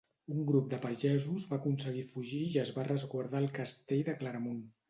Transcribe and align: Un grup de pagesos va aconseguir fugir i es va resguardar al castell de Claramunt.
Un 0.35 0.45
grup 0.51 0.71
de 0.71 0.79
pagesos 0.85 1.45
va 1.51 1.59
aconseguir 1.61 2.05
fugir 2.15 2.41
i 2.47 2.57
es 2.65 2.75
va 2.79 2.89
resguardar 2.91 3.43
al 3.45 3.49
castell 3.59 4.05
de 4.09 4.21
Claramunt. 4.25 4.69